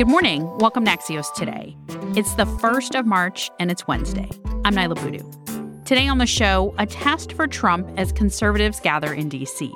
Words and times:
Good 0.00 0.08
morning. 0.08 0.48
Welcome 0.56 0.86
to 0.86 0.90
Axios 0.90 1.30
Today. 1.34 1.76
It's 2.16 2.32
the 2.32 2.46
1st 2.46 2.98
of 2.98 3.04
March 3.04 3.50
and 3.58 3.70
it's 3.70 3.86
Wednesday. 3.86 4.30
I'm 4.64 4.74
Niala 4.74 4.94
Boodhoo. 4.94 5.84
Today 5.84 6.08
on 6.08 6.16
the 6.16 6.24
show, 6.24 6.74
a 6.78 6.86
test 6.86 7.34
for 7.34 7.46
Trump 7.46 7.86
as 7.98 8.10
conservatives 8.10 8.80
gather 8.80 9.12
in 9.12 9.28
D.C. 9.28 9.70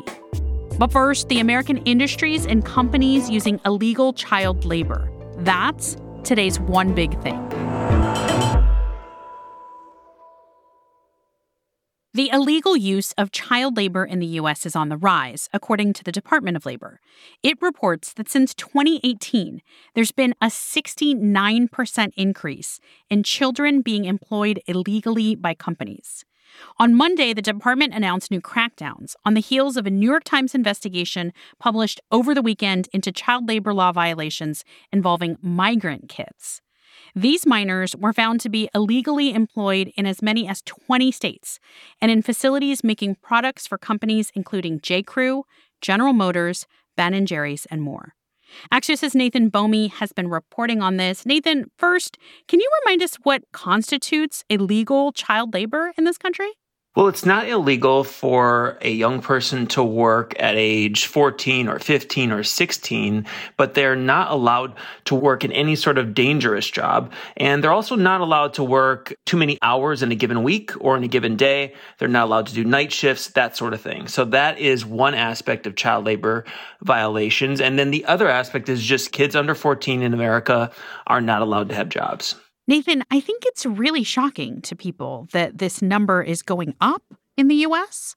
But 0.79 0.91
first, 0.91 1.29
the 1.29 1.41
American 1.41 1.77
industries 1.85 2.47
and 2.47 2.65
companies 2.65 3.29
using 3.29 3.61
illegal 3.67 4.15
child 4.15 4.65
labor. 4.65 5.11
That's 5.41 5.99
today's 6.23 6.59
one 6.59 6.95
big 6.95 7.21
thing. 7.21 7.47
The 12.15 12.31
illegal 12.33 12.77
use 12.77 13.11
of 13.19 13.33
child 13.33 13.77
labor 13.77 14.05
in 14.05 14.21
the 14.21 14.39
U.S. 14.39 14.65
is 14.65 14.77
on 14.77 14.89
the 14.89 14.97
rise, 14.97 15.49
according 15.53 15.95
to 15.95 16.05
the 16.05 16.13
Department 16.13 16.57
of 16.57 16.65
Labor. 16.65 17.01
It 17.43 17.61
reports 17.61 18.13
that 18.13 18.31
since 18.31 18.55
2018, 18.55 19.61
there's 19.95 20.13
been 20.13 20.33
a 20.41 20.47
69% 20.47 22.13
increase 22.17 22.79
in 23.11 23.25
children 23.25 23.81
being 23.81 24.05
employed 24.05 24.61
illegally 24.69 25.35
by 25.35 25.55
companies. 25.55 26.25
On 26.79 26.95
Monday, 26.95 27.35
the 27.35 27.43
department 27.43 27.93
announced 27.93 28.31
new 28.31 28.41
crackdowns 28.41 29.17
on 29.25 29.35
the 29.35 29.41
heels 29.41 29.77
of 29.77 29.85
a 29.85 29.91
New 29.91 30.09
York 30.09 30.23
Times 30.23 30.55
investigation 30.55 31.33
published 31.59 32.01
over 32.13 32.33
the 32.33 32.43
weekend 32.43 32.89
into 32.93 33.11
child 33.11 33.49
labor 33.49 33.75
law 33.75 33.91
violations 33.91 34.65
involving 34.93 35.37
migrant 35.43 36.09
kids. 36.09 36.61
These 37.17 37.47
minors 37.47 37.95
were 37.95 38.13
found 38.13 38.41
to 38.41 38.49
be 38.49 38.69
illegally 38.75 39.33
employed 39.33 39.93
in 39.97 40.05
as 40.05 40.21
many 40.21 40.49
as 40.49 40.63
20 40.63 41.13
states 41.13 41.61
and 42.01 42.11
in 42.11 42.23
facilities 42.23 42.83
making 42.83 43.17
products 43.23 43.69
for 43.69 43.79
companies 43.79 44.33
including 44.35 44.81
J.Crew, 44.81 45.45
General 45.81 46.13
Motors, 46.13 46.67
Ben 46.97 47.25
& 47.27 47.27
Jerry's, 47.27 47.67
and 47.67 47.83
more. 47.83 48.15
Axios' 48.73 49.15
Nathan 49.15 49.49
Bomey 49.49 49.89
has 49.89 50.13
been 50.13 50.29
reporting 50.29 50.83
on 50.83 50.97
this. 50.97 51.25
Nathan, 51.25 51.71
first, 51.79 52.19
can 52.49 52.61
you 52.61 52.69
remind 52.85 53.03
us 53.03 53.15
what 53.23 53.43
constitutes 53.53 54.45
illegal 54.49 55.13
child 55.13 55.55
labor 55.55 55.93
in 55.97 56.05
this 56.05 56.19
country? 56.19 56.51
Well, 56.95 57.09
it's 57.09 57.27
not 57.27 57.49
illegal 57.49 58.05
for 58.05 58.79
a 58.81 58.89
young 58.89 59.21
person 59.21 59.67
to 59.69 59.83
work 59.83 60.33
at 60.39 60.55
age 60.55 61.07
14 61.07 61.67
or 61.67 61.81
15 61.81 62.31
or 62.31 62.45
16, 62.45 63.27
but 63.57 63.75
they're 63.75 63.97
not 63.97 64.31
allowed 64.31 64.75
to 65.07 65.17
work 65.17 65.43
in 65.43 65.51
any 65.51 65.75
sort 65.75 65.99
of 65.99 66.15
dangerous 66.15 66.71
job. 66.71 67.13
And 67.37 67.65
they're 67.65 67.73
also 67.73 67.97
not 67.97 68.21
allowed 68.21 68.55
to 68.55 68.63
work 68.63 69.13
too 69.25 69.37
many 69.37 69.59
hours 69.61 70.05
in 70.05 70.13
a 70.13 70.15
given 70.15 70.45
week 70.45 70.71
or 70.79 70.97
in 70.97 71.03
a 71.03 71.09
given 71.09 71.35
day. 71.35 71.75
They're 71.99 72.07
not 72.07 72.27
allowed 72.27 72.47
to 72.47 72.55
do 72.55 72.63
night 72.63 72.93
shifts, 72.93 73.27
that 73.31 73.57
sort 73.57 73.75
of 73.75 73.81
thing. 73.81 74.07
So 74.07 74.25
that 74.27 74.61
is 74.61 74.87
one 74.87 75.15
aspect 75.15 75.67
of 75.67 75.75
child 75.75 76.07
labor 76.07 76.45
violations. 76.81 77.61
And 77.61 77.77
then 77.77 77.91
the 77.91 78.05
other 78.05 78.29
aspect 78.29 78.69
is 78.69 78.81
just 78.81 79.11
kids 79.11 79.35
under 79.35 79.57
14 79.57 80.01
in 80.01 80.15
America 80.15 80.71
are 81.09 81.21
not 81.21 81.43
allowed 81.43 81.71
to 81.71 81.75
have 81.75 81.89
jobs. 81.89 82.37
Nathan, 82.67 83.05
I 83.11 83.21
think 83.21 83.45
it's 83.47 83.67
really 83.67 84.05
shocking 84.05 84.63
to 84.63 84.75
people 84.75 85.29
that 85.33 85.59
this 85.59 85.83
number 85.83 86.23
is 86.23 86.43
going 86.43 86.75
up 86.81 87.03
in 87.37 87.49
the 87.49 87.57
US. 87.57 88.17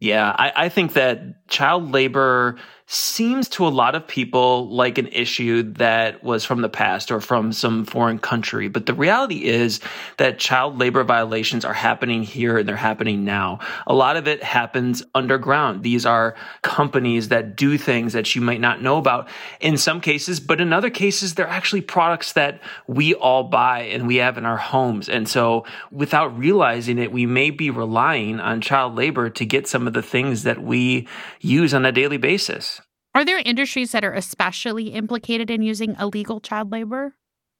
Yeah, 0.00 0.34
I, 0.38 0.52
I 0.56 0.68
think 0.68 0.94
that 0.94 1.48
child 1.48 1.92
labor 1.92 2.56
seems 2.86 3.48
to 3.48 3.66
a 3.66 3.68
lot 3.68 3.94
of 3.94 4.06
people 4.06 4.68
like 4.68 4.98
an 4.98 5.06
issue 5.08 5.62
that 5.72 6.22
was 6.22 6.44
from 6.44 6.60
the 6.60 6.68
past 6.68 7.10
or 7.10 7.18
from 7.18 7.50
some 7.50 7.86
foreign 7.86 8.18
country. 8.18 8.68
But 8.68 8.84
the 8.84 8.92
reality 8.92 9.44
is 9.44 9.80
that 10.18 10.38
child 10.38 10.78
labor 10.78 11.02
violations 11.02 11.64
are 11.64 11.72
happening 11.72 12.22
here 12.22 12.58
and 12.58 12.68
they're 12.68 12.76
happening 12.76 13.24
now. 13.24 13.60
A 13.86 13.94
lot 13.94 14.18
of 14.18 14.28
it 14.28 14.42
happens 14.42 15.02
underground. 15.14 15.82
These 15.82 16.04
are 16.04 16.34
companies 16.60 17.28
that 17.28 17.56
do 17.56 17.78
things 17.78 18.12
that 18.12 18.34
you 18.34 18.42
might 18.42 18.60
not 18.60 18.82
know 18.82 18.98
about 18.98 19.28
in 19.60 19.78
some 19.78 20.02
cases, 20.02 20.38
but 20.38 20.60
in 20.60 20.72
other 20.72 20.90
cases, 20.90 21.34
they're 21.34 21.48
actually 21.48 21.80
products 21.80 22.34
that 22.34 22.60
we 22.86 23.14
all 23.14 23.44
buy 23.44 23.80
and 23.80 24.06
we 24.06 24.16
have 24.16 24.36
in 24.36 24.44
our 24.44 24.58
homes. 24.58 25.08
And 25.08 25.26
so 25.26 25.64
without 25.90 26.36
realizing 26.38 26.98
it, 26.98 27.12
we 27.12 27.24
may 27.24 27.48
be 27.48 27.70
relying 27.70 28.40
on 28.40 28.60
child 28.60 28.94
labor 28.94 29.30
to 29.30 29.46
get 29.46 29.66
some 29.66 29.86
of 29.86 29.94
the 29.94 30.02
things 30.02 30.42
that 30.42 30.62
we 30.62 31.08
use 31.40 31.72
on 31.72 31.86
a 31.86 31.92
daily 31.92 32.18
basis. 32.18 32.74
Are 33.14 33.24
there 33.24 33.38
industries 33.38 33.92
that 33.92 34.04
are 34.04 34.12
especially 34.12 34.88
implicated 34.88 35.48
in 35.48 35.62
using 35.62 35.94
illegal 36.00 36.40
child 36.40 36.72
labor? 36.72 37.14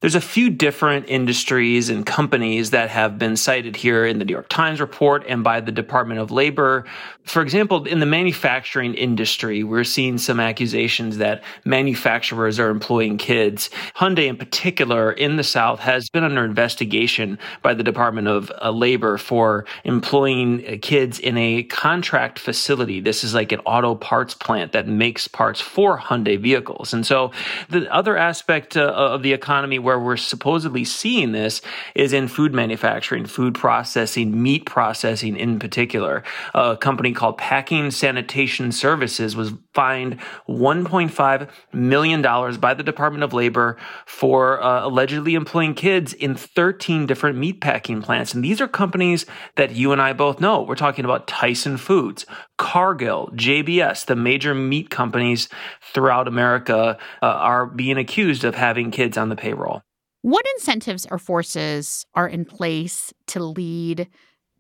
There's 0.05 0.15
a 0.15 0.21
few 0.21 0.51
different 0.51 1.09
industries 1.09 1.89
and 1.89 2.05
companies 2.05 2.73
that 2.73 2.91
have 2.91 3.19
been 3.19 3.39
cited 3.39 3.75
here 3.75 4.05
in 4.05 4.19
the 4.19 4.27
New 4.27 4.35
York 4.35 4.51
Times 4.51 4.79
report 4.79 5.25
and 5.27 5.43
by 5.43 5.63
the 5.63 5.73
Department 5.73 6.21
of 6.21 6.31
Labor. 6.31 6.85
For 7.23 7.41
example, 7.41 7.87
in 7.87 8.01
the 8.01 8.07
manufacturing 8.07 8.93
industry, 8.93 9.65
we're 9.65 9.83
seeing 9.83 10.19
some 10.19 10.41
accusations 10.41 11.17
that 11.17 11.43
manufacturers 11.65 12.59
are 12.61 12.69
employing 12.69 13.17
kids. 13.17 13.71
Hyundai, 13.97 14.27
in 14.27 14.37
particular, 14.37 15.11
in 15.11 15.37
the 15.37 15.43
South, 15.43 15.81
has 15.81 16.11
been 16.11 16.23
under 16.23 16.45
investigation 16.45 17.39
by 17.63 17.73
the 17.73 17.83
Department 17.83 18.29
of 18.29 18.53
uh, 18.61 18.71
Labor 18.71 19.17
for 19.17 19.65
employing 19.85 20.67
uh, 20.67 20.77
kids 20.83 21.19
in 21.19 21.39
a 21.39 21.63
contract 21.63 22.39
facility. 22.39 23.01
This 23.01 23.25
is 23.25 23.33
like 23.33 23.53
an 23.53 23.61
auto 23.61 23.95
parts 23.95 24.35
plant 24.35 24.73
that 24.73 24.87
makes 24.87 25.29
parts 25.29 25.63
for 25.63 25.99
Hyundai 25.99 26.39
vehicles. 26.39 26.93
And 26.93 27.07
so 27.07 27.31
the 27.71 27.91
other 27.91 28.19
aspect 28.19 28.77
uh, 28.77 28.93
of 28.93 29.23
the 29.23 29.33
economy 29.33 29.79
where 29.79 29.94
where 29.99 30.07
we're 30.07 30.17
supposedly 30.17 30.85
seeing 30.85 31.33
this 31.33 31.61
is 31.95 32.13
in 32.13 32.29
food 32.29 32.55
manufacturing, 32.55 33.27
food 33.27 33.55
processing, 33.55 34.43
meat 34.43 34.67
processing 34.67 35.37
in 35.37 35.59
particular. 35.59 36.23
A 36.55 36.77
company 36.77 37.13
called 37.13 37.39
Packing 37.39 37.91
Sanitation 37.91 38.73
Services 38.73 39.37
was 39.37 39.53
fined 39.75 40.19
$1.5 40.49 41.51
million 41.73 42.23
by 42.61 42.75
the 42.75 42.83
Department 42.83 43.25
of 43.25 43.33
Labor 43.33 43.77
for 44.07 44.63
uh, 44.63 44.87
allegedly 44.87 45.35
employing 45.35 45.75
kids 45.75 46.13
in 46.13 46.35
13 46.35 47.07
different 47.07 47.37
meat 47.37 47.61
packing 47.61 48.01
plants. 48.01 48.33
And 48.35 48.45
these 48.45 48.61
are 48.61 48.69
companies 48.69 49.27
that 49.57 49.75
you 49.75 49.93
and 49.93 50.01
I 50.01 50.13
both 50.13 50.41
know. 50.41 50.63
We're 50.63 50.77
talking 50.77 51.05
about 51.05 51.27
Tyson 51.27 51.77
Foods, 51.77 52.25
Cargill, 52.57 53.31
JBS, 53.35 54.07
the 54.07 54.17
major 54.17 54.55
meat 54.55 54.91
companies 54.91 55.49
throughout 55.93 56.29
America 56.29 56.97
uh, 57.23 57.27
are 57.27 57.67
being 57.67 57.99
accused 57.99 58.45
of 58.45 58.55
having 58.55 58.91
kids 58.91 59.19
on 59.19 59.29
the 59.29 59.37
payroll. 59.37 59.83
What 60.23 60.47
incentives 60.57 61.07
or 61.11 61.19
forces 61.19 62.07
are 62.15 62.27
in 62.27 62.47
place 62.47 63.13
to 63.27 63.45
lead 63.45 64.09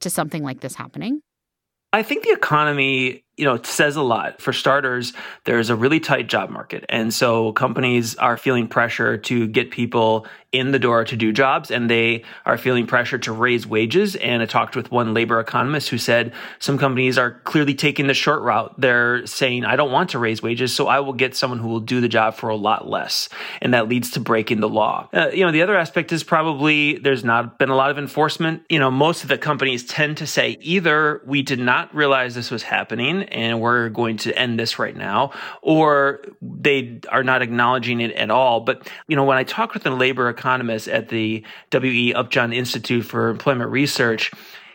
to 0.01 0.11
something 0.11 0.43
like 0.43 0.61
this 0.61 0.75
happening? 0.75 1.23
I 1.95 2.03
think 2.03 2.25
the 2.25 2.33
economy 2.33 3.25
you 3.37 3.45
know, 3.45 3.55
it 3.55 3.67
says 3.67 3.97
a 3.97 4.03
lot. 4.03 4.41
For 4.41 4.53
starters, 4.53 5.13
there's 5.45 5.69
a 5.69 5.77
really 5.77 5.99
tight 5.99 6.29
job 6.29 6.51
market. 6.51 6.85
And 6.89 7.13
so 7.13 7.53
companies 7.53 8.15
are 8.17 8.37
feeling 8.37 8.69
pressure 8.69 9.19
to 9.19 9.49
get 9.49 9.71
people 9.71 10.27
in 10.53 10.71
the 10.71 10.79
door 10.79 11.05
to 11.05 11.17
do 11.17 11.33
jobs 11.33 11.73
and 11.73 11.91
they 11.91 12.23
are 12.47 12.57
feeling 12.57 12.87
pressure 12.87 13.19
to 13.19 13.33
raise 13.33 13.67
wages. 13.67 14.15
And 14.15 14.41
I 14.41 14.47
talked 14.47 14.77
with 14.77 14.93
one 14.93 15.13
labor 15.13 15.41
economist 15.41 15.89
who 15.89 15.99
said 15.99 16.33
some 16.61 16.79
companies 16.79 17.19
are 17.19 17.41
clearly 17.41 17.75
taking 17.75 18.07
the 18.07 18.15
short 18.15 18.41
route. 18.43 18.73
They're 18.79 19.27
saying, 19.27 19.65
I 19.65 19.75
don't 19.75 19.91
want 19.91 20.11
to 20.11 20.21
raise 20.21 20.43
wages, 20.43 20.73
so 20.73 20.87
I 20.87 21.01
will 21.01 21.13
get 21.13 21.35
someone 21.35 21.59
who 21.59 21.67
will 21.67 21.81
do 21.81 22.01
the 22.01 22.09
job 22.09 22.37
for 22.37 22.51
a 22.51 22.57
lot 22.57 22.89
less. 22.89 23.29
And 23.61 23.75
that 23.75 23.89
leads 23.89 24.13
to 24.13 24.21
breaking 24.21 24.61
the 24.61 24.69
law. 24.69 25.09
Uh, 25.13 25.31
you 25.35 25.45
know, 25.45 25.51
the 25.51 25.63
other 25.63 25.77
aspect 25.77 26.13
is 26.13 26.23
probably 26.23 26.99
there's 26.99 27.25
not 27.25 27.59
been 27.59 27.71
a 27.71 27.77
lot 27.77 27.91
of 27.91 27.99
enforcement. 27.99 28.63
You 28.69 28.79
know, 28.79 28.93
most 28.93 29.25
of 29.25 29.29
the 29.29 29.39
companies 29.39 29.85
tend 29.85 30.19
to 30.19 30.27
say 30.27 30.57
either 30.61 31.21
we 31.27 31.43
did 31.43 31.59
not 31.59 31.93
realize 31.93 32.37
this 32.37 32.53
was 32.53 32.63
happening 32.63 33.24
and 33.25 33.61
we're 33.61 33.89
going 33.89 34.17
to 34.19 34.39
end 34.39 34.59
this 34.59 34.79
right 34.79 34.97
now, 34.97 35.33
or 35.63 36.21
they 36.41 37.01
are 37.09 37.25
not 37.25 37.43
acknowledging 37.43 38.01
it 38.01 38.13
at 38.13 38.31
all. 38.31 38.61
But, 38.61 38.89
you 39.09 39.17
know, 39.17 39.25
when 39.25 39.39
I 39.39 39.45
talked 39.45 39.75
with 39.75 39.87
a 39.87 39.91
labor 39.91 40.29
economist 40.29 40.89
at 40.89 41.09
the 41.09 41.45
W.E. 41.71 42.15
Upjohn 42.15 42.53
Institute 42.53 43.05
for 43.05 43.29
Employment 43.29 43.71
Research, 43.71 44.31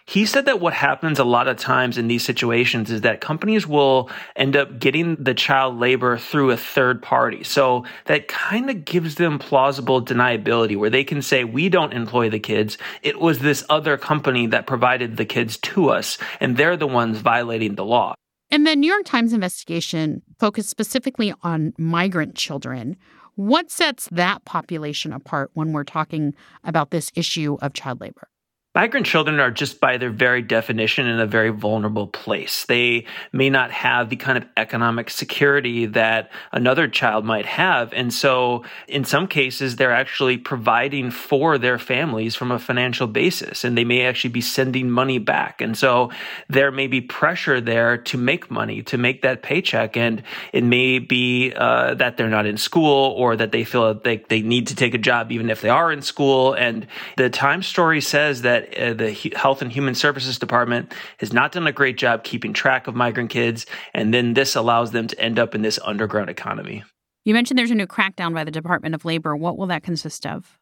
he 0.09 0.25
said 0.25 0.45
that 0.45 0.59
what 0.59 0.73
happens 0.73 1.19
a 1.19 1.23
lot 1.23 1.47
of 1.47 1.57
times 1.57 1.99
in 1.99 2.07
these 2.07 2.25
situations 2.25 2.89
is 2.89 3.01
that 3.01 3.21
companies 3.21 3.67
will 3.67 4.09
end 4.35 4.55
up 4.55 4.79
getting 4.79 5.15
the 5.17 5.35
child 5.35 5.77
labor 5.77 6.17
through 6.17 6.49
a 6.49 6.57
third 6.57 7.03
party. 7.03 7.43
So 7.43 7.85
that 8.05 8.27
kind 8.27 8.71
of 8.71 8.85
gives 8.85 9.15
them 9.15 9.37
plausible 9.37 10.03
deniability 10.03 10.75
where 10.75 10.89
they 10.89 11.03
can 11.03 11.21
say, 11.21 11.43
we 11.43 11.69
don't 11.69 11.93
employ 11.93 12.31
the 12.31 12.39
kids. 12.39 12.79
It 13.03 13.19
was 13.19 13.37
this 13.37 13.63
other 13.69 13.97
company 13.97 14.47
that 14.47 14.65
provided 14.65 15.15
the 15.15 15.25
kids 15.25 15.57
to 15.57 15.89
us, 15.89 16.17
and 16.39 16.57
they're 16.57 16.75
the 16.75 16.87
ones 16.87 17.19
violating 17.19 17.75
the 17.75 17.85
law. 17.85 18.15
And 18.51 18.65
the 18.65 18.75
New 18.75 18.87
York 18.91 19.05
Times 19.05 19.33
investigation 19.33 20.23
focused 20.39 20.69
specifically 20.69 21.33
on 21.43 21.73
migrant 21.77 22.35
children. 22.35 22.97
What 23.35 23.69
sets 23.69 24.07
that 24.11 24.43
population 24.45 25.13
apart 25.13 25.51
when 25.53 25.71
we're 25.71 25.83
talking 25.83 26.33
about 26.63 26.89
this 26.89 27.11
issue 27.15 27.57
of 27.61 27.73
child 27.73 28.01
labor? 28.01 28.28
Migrant 28.75 29.07
children 29.07 29.39
are 29.39 29.49
just 29.49 29.79
by 29.79 29.97
their 29.97 30.11
very 30.11 30.43
definition 30.43 31.07
in 31.07 31.19
a 31.19 31.25
very 31.25 31.49
vulnerable 31.49 32.05
place. 32.05 32.65
They 32.65 33.05
may 33.33 33.49
not 33.49 33.71
have 33.71 34.09
the 34.09 34.15
kind 34.15 34.37
of 34.37 34.45
economic 34.57 35.09
security 35.09 35.87
that 35.87 36.31
another 36.51 36.87
child 36.87 37.25
might 37.25 37.47
have. 37.47 37.91
And 37.93 38.13
so, 38.13 38.63
in 38.87 39.05
some 39.05 39.27
cases, 39.27 39.77
they're 39.77 39.91
actually 39.91 40.37
providing 40.37 41.09
for 41.09 41.57
their 41.57 41.79
families 41.79 42.35
from 42.35 42.51
a 42.51 42.59
financial 42.59 43.07
basis, 43.07 43.63
and 43.63 43.75
they 43.75 43.83
may 43.83 44.05
actually 44.05 44.29
be 44.29 44.41
sending 44.41 44.91
money 44.91 45.17
back. 45.17 45.61
And 45.61 45.75
so, 45.75 46.11
there 46.47 46.71
may 46.71 46.85
be 46.85 47.01
pressure 47.01 47.59
there 47.59 47.97
to 47.97 48.19
make 48.19 48.51
money, 48.51 48.83
to 48.83 48.99
make 48.99 49.23
that 49.23 49.41
paycheck. 49.41 49.97
And 49.97 50.21
it 50.53 50.63
may 50.63 50.99
be 50.99 51.53
uh, 51.55 51.95
that 51.95 52.17
they're 52.17 52.29
not 52.29 52.45
in 52.45 52.57
school 52.57 53.15
or 53.17 53.35
that 53.35 53.51
they 53.51 53.63
feel 53.63 53.95
that 53.95 54.03
they, 54.03 54.17
they 54.29 54.43
need 54.43 54.67
to 54.67 54.75
take 54.75 54.93
a 54.93 54.99
job 54.99 55.31
even 55.31 55.49
if 55.49 55.61
they 55.61 55.69
are 55.69 55.91
in 55.91 56.03
school. 56.03 56.53
And 56.53 56.85
the 57.17 57.31
Times 57.31 57.65
story 57.65 57.99
says 57.99 58.43
that 58.43 58.58
that 58.59 58.77
uh, 58.77 58.93
the 58.93 59.11
Health 59.35 59.61
and 59.61 59.71
Human 59.71 59.95
Services 59.95 60.37
Department 60.37 60.93
has 61.17 61.33
not 61.33 61.51
done 61.51 61.67
a 61.67 61.71
great 61.71 61.97
job 61.97 62.23
keeping 62.23 62.53
track 62.53 62.87
of 62.87 62.95
migrant 62.95 63.29
kids, 63.29 63.65
and 63.93 64.13
then 64.13 64.33
this 64.33 64.55
allows 64.55 64.91
them 64.91 65.07
to 65.07 65.19
end 65.19 65.39
up 65.39 65.55
in 65.55 65.61
this 65.61 65.79
underground 65.83 66.29
economy. 66.29 66.83
You 67.25 67.33
mentioned 67.33 67.57
there's 67.57 67.71
a 67.71 67.75
new 67.75 67.87
crackdown 67.87 68.33
by 68.33 68.43
the 68.43 68.51
Department 68.51 68.95
of 68.95 69.05
Labor. 69.05 69.35
What 69.35 69.57
will 69.57 69.67
that 69.67 69.83
consist 69.83 70.25
of? 70.25 70.57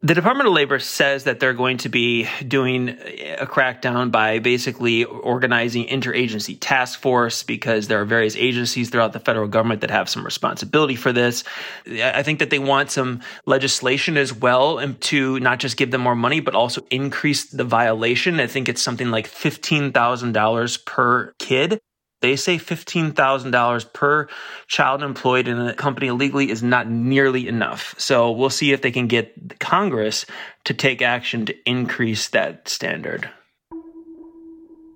The 0.00 0.14
Department 0.14 0.46
of 0.46 0.54
Labor 0.54 0.78
says 0.78 1.24
that 1.24 1.40
they're 1.40 1.52
going 1.52 1.78
to 1.78 1.88
be 1.88 2.28
doing 2.46 2.90
a 2.90 3.46
crackdown 3.46 4.12
by 4.12 4.38
basically 4.38 5.02
organizing 5.02 5.88
interagency 5.88 6.56
task 6.60 7.00
force 7.00 7.42
because 7.42 7.88
there 7.88 8.00
are 8.00 8.04
various 8.04 8.36
agencies 8.36 8.90
throughout 8.90 9.12
the 9.12 9.18
federal 9.18 9.48
government 9.48 9.80
that 9.80 9.90
have 9.90 10.08
some 10.08 10.24
responsibility 10.24 10.94
for 10.94 11.12
this. 11.12 11.42
I 11.84 12.22
think 12.22 12.38
that 12.38 12.50
they 12.50 12.60
want 12.60 12.92
some 12.92 13.22
legislation 13.44 14.16
as 14.16 14.32
well 14.32 14.80
to 14.94 15.40
not 15.40 15.58
just 15.58 15.76
give 15.76 15.90
them 15.90 16.02
more 16.02 16.14
money, 16.14 16.38
but 16.38 16.54
also 16.54 16.82
increase 16.92 17.46
the 17.46 17.64
violation. 17.64 18.38
I 18.38 18.46
think 18.46 18.68
it's 18.68 18.80
something 18.80 19.10
like 19.10 19.28
$15,000 19.28 20.84
per 20.84 21.32
kid. 21.40 21.80
They 22.20 22.34
say 22.34 22.56
$15,000 22.56 23.92
per 23.92 24.28
child 24.66 25.02
employed 25.02 25.46
in 25.46 25.58
a 25.60 25.74
company 25.74 26.08
illegally 26.08 26.50
is 26.50 26.62
not 26.62 26.88
nearly 26.88 27.46
enough. 27.46 27.94
So 27.98 28.32
we'll 28.32 28.50
see 28.50 28.72
if 28.72 28.82
they 28.82 28.90
can 28.90 29.06
get 29.06 29.60
Congress 29.60 30.26
to 30.64 30.74
take 30.74 31.00
action 31.00 31.46
to 31.46 31.54
increase 31.64 32.28
that 32.30 32.68
standard. 32.68 33.30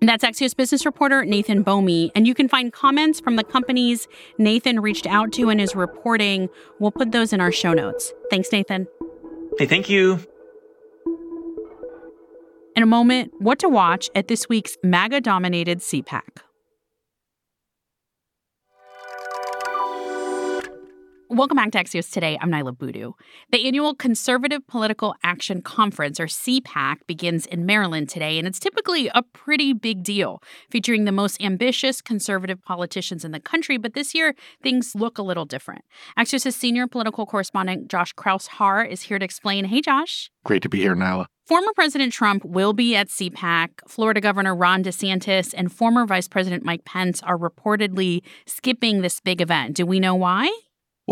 That's 0.01 0.25
Axios 0.25 0.57
business 0.57 0.85
reporter 0.85 1.25
Nathan 1.25 1.63
Bomey. 1.63 2.11
And 2.17 2.27
you 2.27 2.35
can 2.35 2.49
find 2.49 2.73
comments 2.73 3.21
from 3.21 3.37
the 3.37 3.45
companies 3.45 4.09
Nathan 4.37 4.81
reached 4.81 5.07
out 5.07 5.33
to 5.35 5.49
in 5.49 5.61
his 5.61 5.77
reporting. 5.77 6.49
We'll 6.81 6.91
put 6.91 7.13
those 7.13 7.33
in 7.33 7.41
our 7.41 7.53
show 7.53 7.73
notes. 7.73 8.13
Thanks, 8.29 8.51
Nathan. 8.51 8.89
Hey, 9.59 9.67
thank 9.67 9.89
you. 9.89 10.19
In 12.75 12.83
a 12.83 12.87
moment, 12.87 13.33
what 13.39 13.61
to 13.61 13.69
watch 13.69 14.11
at 14.17 14.27
this 14.27 14.49
week's 14.49 14.77
MAGA 14.83 15.21
dominated 15.21 15.79
CPAC. 15.79 16.23
Welcome 21.33 21.57
back 21.57 21.71
to 21.71 21.79
Axios 21.83 22.13
Today. 22.13 22.37
I'm 22.43 22.51
Niala 22.51 22.77
Boodhoo. 22.77 23.13
The 23.53 23.67
annual 23.67 23.95
Conservative 23.95 24.67
Political 24.67 25.15
Action 25.25 25.63
Conference, 25.63 26.21
or 26.21 26.27
CPAC, 26.27 26.97
begins 27.07 27.47
in 27.47 27.65
Maryland 27.65 28.11
today, 28.11 28.39
and 28.39 28.47
it's 28.47 28.59
typically 28.59 29.11
a 29.15 29.23
pretty 29.23 29.73
big 29.73 30.03
deal, 30.03 30.43
featuring 30.71 31.07
the 31.07 31.11
most 31.11 31.43
ambitious 31.43 32.03
conservative 32.03 32.61
politicians 32.63 33.25
in 33.25 33.33
the 33.33 33.41
country. 33.41 33.79
But 33.79 33.95
this 33.95 34.15
year, 34.15 34.35
things 34.63 34.95
look 34.95 35.17
a 35.17 35.23
little 35.23 35.47
different. 35.47 35.87
Axios' 36.19 36.53
senior 36.53 36.87
political 36.87 37.25
correspondent 37.25 37.89
Josh 37.89 38.13
Kraushaar 38.13 38.87
is 38.87 39.01
here 39.01 39.19
to 39.19 39.25
explain. 39.25 39.65
Hey, 39.65 39.81
Josh. 39.81 40.31
Great 40.45 40.61
to 40.61 40.69
be 40.69 40.81
here, 40.81 40.95
Niala. 40.95 41.25
Former 41.47 41.73
President 41.75 42.13
Trump 42.13 42.45
will 42.45 42.75
be 42.75 42.95
at 42.95 43.09
CPAC. 43.09 43.71
Florida 43.89 44.21
Governor 44.21 44.55
Ron 44.55 44.85
DeSantis 44.85 45.55
and 45.57 45.73
former 45.73 46.05
Vice 46.05 46.29
President 46.29 46.63
Mike 46.63 46.85
Pence 46.85 47.23
are 47.23 47.39
reportedly 47.39 48.21
skipping 48.45 49.01
this 49.01 49.19
big 49.21 49.41
event. 49.41 49.77
Do 49.77 49.87
we 49.87 49.99
know 49.99 50.15
why? 50.15 50.53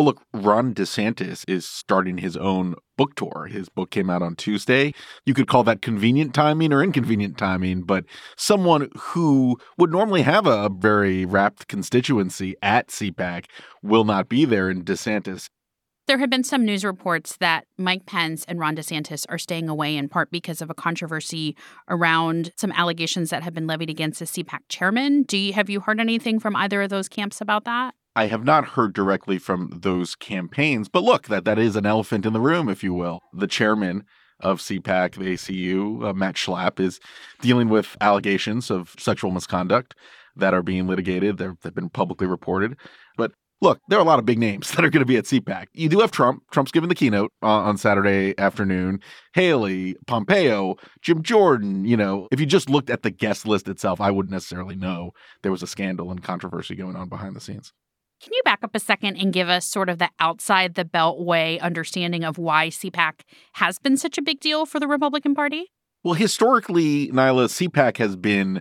Well, 0.00 0.06
look, 0.06 0.22
Ron 0.32 0.72
DeSantis 0.72 1.44
is 1.46 1.68
starting 1.68 2.16
his 2.16 2.34
own 2.34 2.74
book 2.96 3.16
tour. 3.16 3.48
His 3.50 3.68
book 3.68 3.90
came 3.90 4.08
out 4.08 4.22
on 4.22 4.34
Tuesday. 4.34 4.94
You 5.26 5.34
could 5.34 5.46
call 5.46 5.62
that 5.64 5.82
convenient 5.82 6.32
timing 6.32 6.72
or 6.72 6.82
inconvenient 6.82 7.36
timing, 7.36 7.82
but 7.82 8.06
someone 8.34 8.88
who 8.96 9.58
would 9.76 9.90
normally 9.90 10.22
have 10.22 10.46
a 10.46 10.70
very 10.70 11.26
rapt 11.26 11.68
constituency 11.68 12.56
at 12.62 12.88
CPAC 12.88 13.44
will 13.82 14.04
not 14.04 14.30
be 14.30 14.46
there 14.46 14.70
in 14.70 14.84
DeSantis. 14.84 15.50
There 16.06 16.16
have 16.16 16.30
been 16.30 16.44
some 16.44 16.64
news 16.64 16.82
reports 16.82 17.36
that 17.36 17.66
Mike 17.76 18.06
Pence 18.06 18.46
and 18.48 18.58
Ron 18.58 18.76
DeSantis 18.76 19.26
are 19.28 19.36
staying 19.36 19.68
away 19.68 19.98
in 19.98 20.08
part 20.08 20.30
because 20.30 20.62
of 20.62 20.70
a 20.70 20.74
controversy 20.74 21.54
around 21.90 22.52
some 22.56 22.72
allegations 22.72 23.28
that 23.28 23.42
have 23.42 23.52
been 23.52 23.66
levied 23.66 23.90
against 23.90 24.20
the 24.20 24.24
CPAC 24.24 24.60
chairman. 24.70 25.24
Do 25.24 25.36
you, 25.36 25.52
have 25.52 25.68
you 25.68 25.80
heard 25.80 26.00
anything 26.00 26.40
from 26.40 26.56
either 26.56 26.80
of 26.80 26.88
those 26.88 27.06
camps 27.06 27.42
about 27.42 27.66
that? 27.66 27.94
I 28.16 28.26
have 28.26 28.44
not 28.44 28.70
heard 28.70 28.92
directly 28.92 29.38
from 29.38 29.70
those 29.82 30.16
campaigns, 30.16 30.88
but 30.88 31.04
look, 31.04 31.28
that 31.28 31.44
that 31.44 31.58
is 31.58 31.76
an 31.76 31.86
elephant 31.86 32.26
in 32.26 32.32
the 32.32 32.40
room, 32.40 32.68
if 32.68 32.82
you 32.82 32.92
will. 32.92 33.20
The 33.32 33.46
chairman 33.46 34.04
of 34.40 34.60
CPAC, 34.60 35.14
the 35.14 35.34
ACU, 35.34 36.08
uh, 36.08 36.12
Matt 36.12 36.34
Schlapp, 36.34 36.80
is 36.80 36.98
dealing 37.40 37.68
with 37.68 37.96
allegations 38.00 38.70
of 38.70 38.94
sexual 38.98 39.30
misconduct 39.30 39.94
that 40.36 40.54
are 40.54 40.62
being 40.62 40.86
litigated. 40.86 41.38
they 41.38 41.44
have 41.44 41.74
been 41.74 41.90
publicly 41.90 42.26
reported. 42.26 42.76
But 43.16 43.32
look, 43.60 43.80
there 43.88 43.98
are 43.98 44.02
a 44.02 44.04
lot 44.04 44.18
of 44.18 44.26
big 44.26 44.38
names 44.38 44.70
that 44.72 44.84
are 44.84 44.90
going 44.90 45.02
to 45.02 45.06
be 45.06 45.16
at 45.16 45.24
CPAC. 45.24 45.66
You 45.72 45.88
do 45.88 46.00
have 46.00 46.10
Trump. 46.10 46.42
Trump's 46.50 46.72
giving 46.72 46.88
the 46.88 46.94
keynote 46.94 47.32
uh, 47.42 47.46
on 47.46 47.76
Saturday 47.76 48.36
afternoon. 48.38 49.00
Haley, 49.34 49.94
Pompeo, 50.06 50.76
Jim 51.02 51.22
Jordan. 51.22 51.84
You 51.84 51.96
know, 51.96 52.26
if 52.32 52.40
you 52.40 52.46
just 52.46 52.68
looked 52.70 52.90
at 52.90 53.02
the 53.02 53.10
guest 53.10 53.46
list 53.46 53.68
itself, 53.68 54.00
I 54.00 54.10
wouldn't 54.10 54.32
necessarily 54.32 54.74
know 54.74 55.12
there 55.42 55.52
was 55.52 55.62
a 55.62 55.68
scandal 55.68 56.10
and 56.10 56.22
controversy 56.22 56.74
going 56.74 56.96
on 56.96 57.08
behind 57.08 57.36
the 57.36 57.40
scenes. 57.40 57.72
Can 58.20 58.34
you 58.34 58.42
back 58.44 58.62
up 58.62 58.74
a 58.74 58.78
second 58.78 59.16
and 59.16 59.32
give 59.32 59.48
us 59.48 59.64
sort 59.64 59.88
of 59.88 59.98
the 59.98 60.10
outside 60.20 60.74
the 60.74 60.84
beltway 60.84 61.58
understanding 61.60 62.22
of 62.22 62.36
why 62.36 62.68
CPAC 62.68 63.20
has 63.54 63.78
been 63.78 63.96
such 63.96 64.18
a 64.18 64.22
big 64.22 64.40
deal 64.40 64.66
for 64.66 64.78
the 64.78 64.86
Republican 64.86 65.34
Party? 65.34 65.72
Well, 66.04 66.14
historically, 66.14 67.08
Niala, 67.08 67.46
CPAC 67.46 67.96
has 67.96 68.16
been 68.16 68.60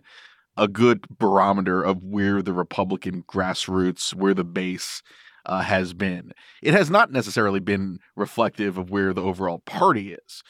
a 0.55 0.69
good 0.69 1.05
barometer 1.17 1.83
of 1.83 2.01
where 2.03 2.41
the 2.41 2.53
Republican 2.53 3.23
grassroots, 3.23 4.13
where 4.13 4.33
the 4.33 4.45
base 4.45 5.01
uh, 5.45 5.61
has 5.61 5.93
been. 5.93 6.31
It 6.63 6.73
has 6.73 6.89
not 6.89 7.11
necessarily 7.11 7.59
been 7.59 7.99
reflective 8.15 8.77
of 8.77 8.89
where 8.89 9.13
the 9.13 9.23
overall 9.23 9.59
party 9.59 10.13
is. 10.13 10.41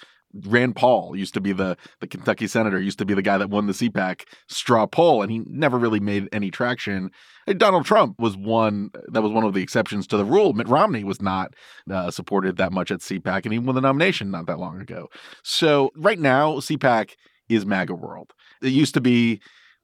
Rand 0.45 0.75
Paul 0.75 1.15
used 1.15 1.33
to 1.33 1.41
be 1.41 1.51
the 1.51 1.75
the 1.99 2.07
Kentucky 2.07 2.47
senator, 2.47 2.79
used 2.79 2.99
to 2.99 3.05
be 3.05 3.13
the 3.13 3.21
guy 3.21 3.37
that 3.37 3.49
won 3.49 3.67
the 3.67 3.73
CPAC 3.73 4.25
straw 4.47 4.85
poll, 4.85 5.21
and 5.21 5.31
he 5.31 5.39
never 5.39 5.77
really 5.77 5.99
made 5.99 6.29
any 6.31 6.51
traction. 6.51 7.11
Donald 7.57 7.85
Trump 7.85 8.19
was 8.19 8.37
one 8.37 8.91
that 9.07 9.23
was 9.23 9.31
one 9.31 9.43
of 9.43 9.53
the 9.53 9.63
exceptions 9.63 10.05
to 10.07 10.17
the 10.17 10.25
rule. 10.25 10.53
Mitt 10.53 10.67
Romney 10.67 11.03
was 11.03 11.21
not 11.21 11.55
uh, 11.89 12.11
supported 12.11 12.57
that 12.57 12.71
much 12.71 12.91
at 12.91 12.99
CPAC, 12.99 13.43
and 13.43 13.53
he 13.53 13.59
won 13.59 13.75
the 13.75 13.81
nomination 13.81 14.29
not 14.29 14.45
that 14.45 14.59
long 14.59 14.79
ago. 14.79 15.09
So 15.43 15.91
right 15.95 16.19
now, 16.19 16.55
CPAC 16.55 17.15
is 17.47 17.65
MAGA 17.65 17.95
world. 17.95 18.33
It 18.61 18.69
used 18.69 18.93
to 18.93 19.01
be 19.01 19.41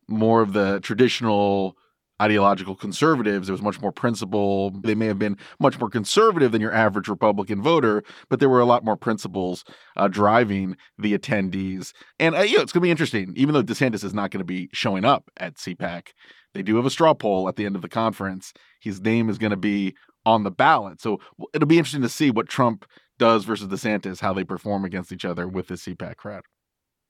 more 0.07 0.41
of 0.41 0.53
the 0.53 0.79
traditional 0.81 1.75
ideological 2.21 2.75
conservatives. 2.75 3.47
There 3.47 3.53
was 3.53 3.61
much 3.61 3.81
more 3.81 3.91
principle. 3.91 4.71
They 4.71 4.95
may 4.95 5.07
have 5.07 5.19
been 5.19 5.37
much 5.59 5.79
more 5.79 5.89
conservative 5.89 6.51
than 6.51 6.61
your 6.61 6.73
average 6.73 7.07
Republican 7.07 7.61
voter, 7.61 8.03
but 8.29 8.39
there 8.39 8.49
were 8.49 8.59
a 8.59 8.65
lot 8.65 8.85
more 8.85 8.97
principles 8.97 9.63
uh, 9.97 10.07
driving 10.07 10.77
the 10.97 11.17
attendees. 11.17 11.93
And 12.19 12.35
uh, 12.35 12.41
you 12.41 12.57
know, 12.57 12.63
it's 12.63 12.71
going 12.71 12.81
to 12.81 12.87
be 12.87 12.91
interesting. 12.91 13.33
Even 13.35 13.53
though 13.53 13.63
DeSantis 13.63 14.03
is 14.03 14.13
not 14.13 14.31
going 14.31 14.39
to 14.39 14.45
be 14.45 14.69
showing 14.73 15.05
up 15.05 15.29
at 15.37 15.55
CPAC, 15.55 16.09
they 16.53 16.63
do 16.63 16.77
have 16.77 16.85
a 16.85 16.89
straw 16.89 17.13
poll 17.13 17.49
at 17.49 17.57
the 17.57 17.65
end 17.65 17.75
of 17.75 17.81
the 17.81 17.89
conference. 17.89 18.53
His 18.79 19.01
name 19.01 19.29
is 19.29 19.37
going 19.37 19.51
to 19.51 19.57
be 19.57 19.95
on 20.25 20.43
the 20.43 20.51
ballot. 20.51 21.01
So 21.01 21.19
it'll 21.53 21.67
be 21.67 21.77
interesting 21.77 22.01
to 22.01 22.09
see 22.09 22.31
what 22.31 22.49
Trump 22.49 22.85
does 23.17 23.45
versus 23.45 23.67
DeSantis, 23.67 24.19
how 24.19 24.33
they 24.33 24.43
perform 24.43 24.85
against 24.85 25.11
each 25.11 25.25
other 25.25 25.47
with 25.47 25.67
the 25.67 25.75
CPAC 25.75 26.15
crowd. 26.17 26.43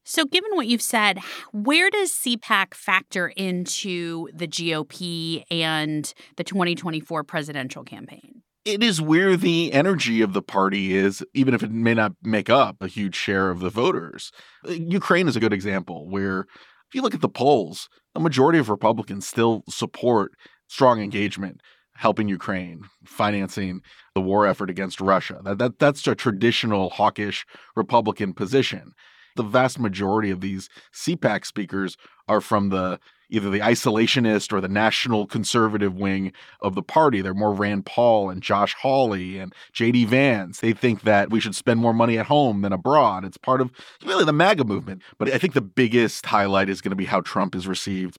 So, 0.07 0.23
given 0.23 0.51
what 0.53 0.67
you've 0.67 0.83
said, 0.83 1.17
where 1.51 1.89
does 1.89 2.11
CPAC 2.11 2.75
factor 2.75 3.29
into 3.35 4.29
the 4.35 4.47
GOP 4.47 5.43
and 5.49 6.13
the 6.37 6.43
2024 6.43 7.23
presidential 7.23 7.83
campaign? 7.83 8.43
It 8.65 8.83
is 8.83 9.01
where 9.01 9.35
the 9.35 9.73
energy 9.73 10.21
of 10.21 10.33
the 10.33 10.43
party 10.43 10.95
is, 10.95 11.25
even 11.33 11.55
if 11.55 11.63
it 11.63 11.71
may 11.71 11.95
not 11.95 12.11
make 12.21 12.51
up 12.51 12.77
a 12.81 12.87
huge 12.87 13.15
share 13.15 13.49
of 13.49 13.61
the 13.61 13.71
voters. 13.71 14.31
Uh, 14.67 14.73
Ukraine 14.73 15.27
is 15.27 15.35
a 15.35 15.39
good 15.39 15.53
example 15.53 16.07
where, 16.07 16.41
if 16.41 16.93
you 16.93 17.01
look 17.01 17.15
at 17.15 17.21
the 17.21 17.27
polls, 17.27 17.89
a 18.13 18.19
majority 18.19 18.59
of 18.59 18.69
Republicans 18.69 19.27
still 19.27 19.63
support 19.67 20.33
strong 20.67 21.01
engagement 21.01 21.61
helping 21.95 22.27
Ukraine, 22.27 22.81
financing 23.05 23.81
the 24.13 24.21
war 24.21 24.45
effort 24.45 24.69
against 24.69 25.01
Russia. 25.01 25.39
That, 25.43 25.57
that 25.57 25.79
that's 25.79 26.05
a 26.05 26.13
traditional 26.13 26.91
hawkish 26.91 27.43
Republican 27.75 28.33
position 28.33 28.91
the 29.35 29.43
vast 29.43 29.79
majority 29.79 30.31
of 30.31 30.41
these 30.41 30.69
CPAC 30.93 31.45
speakers 31.45 31.97
are 32.27 32.41
from 32.41 32.69
the 32.69 32.99
either 33.29 33.49
the 33.49 33.59
isolationist 33.59 34.53
or 34.53 34.61
the 34.61 34.67
national 34.67 35.25
conservative 35.25 35.95
wing 35.95 36.31
of 36.61 36.75
the 36.75 36.83
party. 36.83 37.21
They're 37.21 37.33
more 37.33 37.53
Rand 37.53 37.85
Paul 37.85 38.29
and 38.29 38.41
Josh 38.41 38.75
Hawley 38.75 39.39
and 39.39 39.53
J.D. 39.73 40.05
Vance. 40.05 40.59
They 40.59 40.73
think 40.73 41.01
that 41.01 41.31
we 41.31 41.39
should 41.39 41.55
spend 41.55 41.79
more 41.79 41.93
money 41.93 42.17
at 42.17 42.27
home 42.27 42.61
than 42.61 42.73
abroad. 42.73 43.25
It's 43.25 43.37
part 43.37 43.61
of 43.61 43.71
really 44.05 44.25
the 44.25 44.33
MAGA 44.33 44.63
movement. 44.63 45.01
But 45.17 45.31
I 45.31 45.37
think 45.37 45.53
the 45.53 45.61
biggest 45.61 46.25
highlight 46.25 46.69
is 46.69 46.81
going 46.81 46.91
to 46.91 46.95
be 46.95 47.05
how 47.05 47.21
Trump 47.21 47.55
is 47.55 47.67
received. 47.67 48.17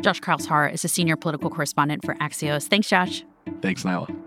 Josh 0.00 0.20
Kraushaar 0.20 0.72
is 0.72 0.84
a 0.84 0.88
senior 0.88 1.16
political 1.16 1.50
correspondent 1.50 2.04
for 2.04 2.14
Axios. 2.16 2.66
Thanks, 2.68 2.88
Josh. 2.88 3.24
Thanks, 3.60 3.84
Niala. 3.84 4.21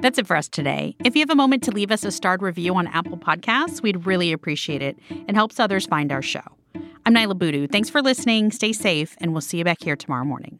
That's 0.00 0.18
it 0.18 0.26
for 0.26 0.34
us 0.34 0.48
today. 0.48 0.96
If 1.04 1.14
you 1.14 1.20
have 1.20 1.30
a 1.30 1.34
moment 1.34 1.62
to 1.64 1.70
leave 1.70 1.90
us 1.90 2.04
a 2.04 2.10
starred 2.10 2.40
review 2.40 2.74
on 2.74 2.86
Apple 2.86 3.18
Podcasts, 3.18 3.82
we'd 3.82 4.06
really 4.06 4.32
appreciate 4.32 4.80
it. 4.80 4.98
It 5.10 5.34
helps 5.34 5.60
others 5.60 5.84
find 5.86 6.10
our 6.10 6.22
show. 6.22 6.40
I'm 7.04 7.14
Niala 7.14 7.38
Boodhoo. 7.38 7.66
Thanks 7.66 7.90
for 7.90 8.00
listening. 8.00 8.50
Stay 8.50 8.72
safe, 8.72 9.14
and 9.20 9.32
we'll 9.32 9.42
see 9.42 9.58
you 9.58 9.64
back 9.64 9.82
here 9.82 9.96
tomorrow 9.96 10.24
morning. 10.24 10.58